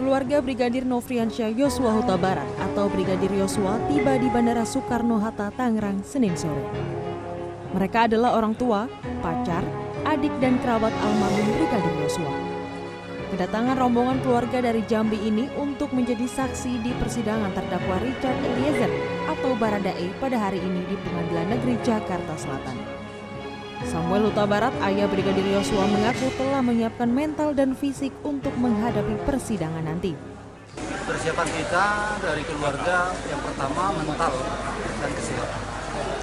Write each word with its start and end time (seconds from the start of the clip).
Keluarga 0.00 0.40
Brigadir 0.40 0.88
Nofriansyah 0.88 1.52
Yosua 1.52 1.92
Huta 1.92 2.16
Barat 2.16 2.48
atau 2.56 2.88
Brigadir 2.88 3.30
Yosua 3.36 3.76
tiba 3.92 4.16
di 4.16 4.32
Bandara 4.32 4.64
Soekarno-Hatta, 4.64 5.52
Tangerang, 5.54 6.00
Senin 6.02 6.32
sore. 6.34 6.64
Mereka 7.76 8.10
adalah 8.10 8.34
orang 8.34 8.56
tua, 8.56 8.88
pacar, 9.20 9.62
adik 10.08 10.32
dan 10.40 10.56
kerabat 10.64 10.90
almarhum 11.04 11.46
Brigadir 11.52 11.94
Yosua. 12.00 12.32
Kedatangan 13.30 13.78
rombongan 13.78 14.18
keluarga 14.26 14.58
dari 14.58 14.82
Jambi 14.90 15.20
ini 15.22 15.46
untuk 15.54 15.94
menjadi 15.94 16.26
saksi 16.26 16.82
di 16.82 16.90
persidangan 16.98 17.54
terdakwa 17.54 18.02
Richard 18.02 18.40
Eliezer 18.42 18.90
atau 19.30 19.54
Baradae 19.54 20.10
pada 20.18 20.34
hari 20.34 20.58
ini 20.58 20.82
di 20.90 20.98
Pengadilan 20.98 21.54
Negeri 21.54 21.78
Jakarta 21.86 22.34
Selatan. 22.34 22.99
Samuel 23.80 24.28
Huta 24.28 24.44
Barat, 24.44 24.74
ayah 24.84 25.08
Brigadir 25.08 25.46
Yosua 25.46 25.88
mengaku 25.88 26.28
telah 26.36 26.60
menyiapkan 26.60 27.08
mental 27.08 27.56
dan 27.56 27.72
fisik 27.72 28.12
untuk 28.20 28.52
menghadapi 28.54 29.16
persidangan 29.24 29.80
nanti. 29.80 30.12
Persiapan 31.08 31.48
kita 31.48 31.84
dari 32.20 32.42
keluarga 32.44 33.10
yang 33.26 33.40
pertama 33.40 33.96
mental 33.96 34.32
dan 35.00 35.10
kesehatan. 35.10 35.60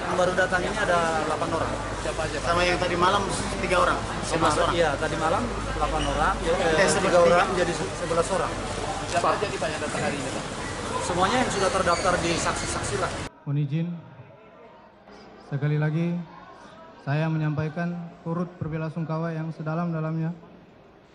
Yang 0.08 0.16
baru 0.16 0.32
datang 0.34 0.60
ini 0.64 0.78
ada 0.78 0.98
8 1.26 1.50
orang. 1.52 1.72
Siapa 2.00 2.20
aja 2.24 2.36
Pak? 2.38 2.48
sama 2.48 2.62
yang 2.62 2.78
tadi 2.78 2.96
malam 2.96 3.22
tiga 3.60 3.76
orang, 3.78 3.98
sebelas 4.22 4.54
Kemarin- 4.54 4.62
orang. 4.62 4.74
Iya, 4.74 4.90
tadi 4.96 5.16
malam 5.18 5.42
8 5.76 6.02
orang, 6.08 6.34
ya, 6.40 6.52
Eh, 6.54 6.62
eh, 6.78 6.88
sebelas 6.88 6.94
3 7.12 7.18
orang 7.18 7.28
tiga. 7.28 7.50
menjadi 7.52 7.72
11 7.74 8.28
orang. 8.32 8.52
Siapa 9.08 9.28
aja 9.34 9.44
Pak 9.50 9.68
yang 9.68 9.82
datang 9.82 10.00
hari 10.00 10.16
ini 10.16 10.30
Pak? 10.30 10.44
Semuanya 11.04 11.36
yang 11.40 11.50
sudah 11.50 11.70
terdaftar 11.70 12.14
di 12.20 12.32
saksi-saksi 12.32 12.94
lah. 12.98 13.10
Mohon 13.44 13.58
izin 13.60 13.86
sekali 15.48 15.76
lagi 15.76 16.06
saya 17.08 17.24
menyampaikan 17.32 17.96
turut 18.20 18.52
berbelasungkawa 18.60 19.32
yang 19.32 19.48
sedalam-dalamnya 19.56 20.28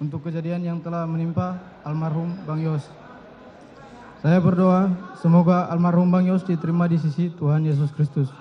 untuk 0.02 0.26
kejadian 0.26 0.66
yang 0.66 0.82
telah 0.82 1.06
menimpa 1.06 1.62
almarhum 1.86 2.34
Bang 2.50 2.66
Yos. 2.66 2.82
Saya 4.26 4.41
berdoa 4.41 4.90
semoga 5.22 5.70
almarhum 5.70 6.10
Bang 6.10 6.26
Yos 6.26 6.41
diterima 6.50 6.90
di 6.90 6.98
sisi 6.98 7.30
Tuhan 7.38 7.62
Yesus 7.62 7.94
Kristus. 7.94 8.34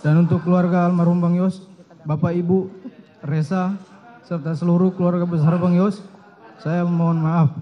Dan 0.00 0.24
untuk 0.24 0.40
keluarga 0.40 0.88
almarhum 0.88 1.20
Bang 1.20 1.36
Yos, 1.36 1.68
Bapak 2.00 2.32
Ibu, 2.32 2.72
Resa, 3.20 3.76
serta 4.24 4.56
seluruh 4.56 4.96
keluarga 4.96 5.28
besar 5.28 5.60
Bang 5.60 5.76
Yos, 5.76 6.00
saya 6.64 6.80
mohon 6.88 7.20
maaf 7.20 7.52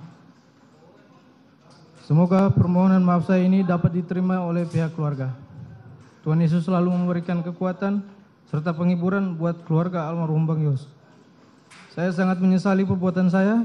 Semoga 2.07 2.55
permohonan 2.55 3.03
maaf 3.03 3.27
saya 3.27 3.43
ini 3.43 3.67
dapat 3.67 3.99
diterima 3.99 4.47
oleh 4.47 4.63
pihak 4.63 4.95
keluarga. 4.95 5.35
Tuhan 6.23 6.39
Yesus 6.39 6.71
selalu 6.71 6.95
memberikan 6.95 7.43
kekuatan 7.43 8.22
serta 8.51 8.73
penghiburan 8.73 9.37
buat 9.37 9.63
keluarga 9.67 10.09
almarhum 10.09 10.49
Bang 10.49 10.63
Yos. 10.65 10.89
Saya 11.93 12.09
sangat 12.11 12.41
menyesali 12.41 12.89
perbuatan 12.89 13.29
saya, 13.29 13.63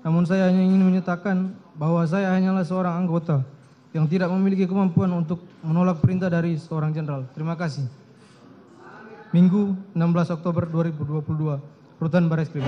namun 0.00 0.24
saya 0.24 0.48
hanya 0.48 0.64
ingin 0.64 0.82
menyatakan 0.86 1.52
bahwa 1.76 2.00
saya 2.08 2.32
hanyalah 2.32 2.64
seorang 2.64 3.04
anggota 3.04 3.44
yang 3.92 4.08
tidak 4.08 4.32
memiliki 4.32 4.64
kemampuan 4.64 5.12
untuk 5.12 5.44
menolak 5.60 6.00
perintah 6.00 6.32
dari 6.32 6.56
seorang 6.56 6.92
jenderal. 6.92 7.28
Terima 7.32 7.56
kasih. 7.56 7.84
Minggu 9.36 9.76
16 9.92 10.36
Oktober 10.36 10.64
2022, 10.68 11.60
Rutan 12.00 12.24
Baris 12.28 12.48
Krim. 12.48 12.64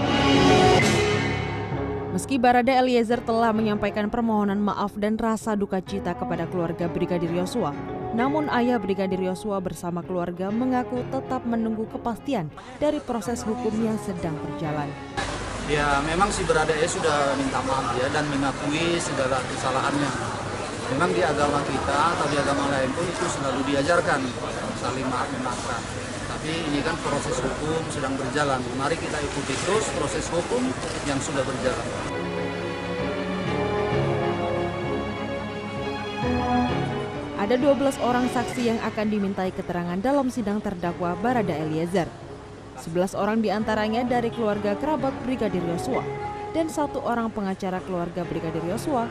Meski 2.12 2.40
Barada 2.40 2.72
Eliezer 2.72 3.20
telah 3.22 3.52
menyampaikan 3.52 4.08
permohonan 4.10 4.58
maaf 4.58 4.96
dan 4.98 5.14
rasa 5.14 5.54
duka 5.54 5.78
cita 5.78 6.16
kepada 6.16 6.48
keluarga 6.50 6.88
Brigadir 6.90 7.30
Yosua, 7.30 7.70
namun 8.18 8.50
ayah 8.50 8.82
Brigadir 8.82 9.22
Yosua 9.22 9.62
bersama 9.62 10.02
keluarga 10.02 10.50
mengaku 10.50 11.06
tetap 11.06 11.46
menunggu 11.46 11.86
kepastian 11.86 12.50
dari 12.82 12.98
proses 12.98 13.46
hukum 13.46 13.70
yang 13.78 13.94
sedang 14.02 14.34
berjalan. 14.42 14.90
Ya 15.70 16.02
memang 16.02 16.26
si 16.34 16.42
Baradae 16.42 16.82
sudah 16.90 17.38
minta 17.38 17.62
maaf 17.62 17.94
ya 17.94 18.10
dan 18.10 18.26
mengakui 18.26 18.98
segala 18.98 19.38
kesalahannya. 19.54 20.10
Memang 20.90 21.14
di 21.14 21.22
agama 21.22 21.62
kita 21.62 21.98
atau 22.18 22.26
di 22.26 22.36
agama 22.42 22.66
lain 22.74 22.90
pun 22.90 23.06
itu 23.06 23.26
selalu 23.38 23.60
diajarkan 23.70 24.20
saling 24.82 25.06
maaf 25.06 25.28
memaafkan. 25.38 25.82
Tapi 26.26 26.50
ini 26.74 26.82
kan 26.82 26.98
proses 26.98 27.38
hukum 27.38 27.86
sedang 27.94 28.18
berjalan. 28.18 28.58
Mari 28.74 28.98
kita 28.98 29.22
ikuti 29.22 29.54
terus 29.62 29.86
proses 29.94 30.26
hukum 30.26 30.66
yang 31.06 31.20
sudah 31.22 31.46
berjalan. 31.46 32.27
Ada 37.48 37.64
12 37.64 38.04
orang 38.04 38.28
saksi 38.28 38.60
yang 38.68 38.76
akan 38.84 39.08
dimintai 39.08 39.48
keterangan 39.56 39.96
dalam 39.96 40.28
sidang 40.28 40.60
terdakwa 40.60 41.16
Barada 41.16 41.56
Eliezer. 41.56 42.04
11 42.76 43.16
orang 43.16 43.40
di 43.40 43.48
antaranya 43.48 44.04
dari 44.04 44.28
keluarga 44.28 44.76
kerabat 44.76 45.16
Brigadir 45.24 45.64
Yosua 45.64 46.04
dan 46.52 46.68
satu 46.68 47.00
orang 47.00 47.32
pengacara 47.32 47.80
keluarga 47.88 48.20
Brigadir 48.28 48.60
Yosua. 48.68 49.08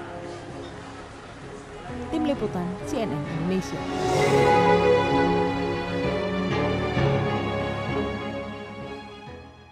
Tim 2.14 2.30
Liputan 2.30 2.70
CNN 2.86 3.18
Indonesia. 3.42 3.82